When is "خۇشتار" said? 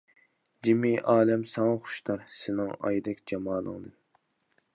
1.89-2.25